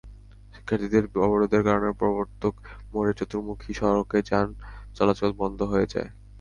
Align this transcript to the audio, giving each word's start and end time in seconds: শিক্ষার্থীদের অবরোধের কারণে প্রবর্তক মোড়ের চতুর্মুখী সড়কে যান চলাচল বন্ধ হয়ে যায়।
শিক্ষার্থীদের 0.53 1.03
অবরোধের 1.25 1.63
কারণে 1.67 1.89
প্রবর্তক 1.99 2.53
মোড়ের 2.91 3.15
চতুর্মুখী 3.19 3.71
সড়কে 3.73 4.19
যান 4.29 4.47
চলাচল 4.97 5.31
বন্ধ 5.41 5.59
হয়ে 5.71 5.91
যায়। 5.93 6.09